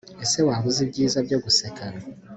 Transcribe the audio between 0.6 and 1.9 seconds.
uzi ibyiza byo guseka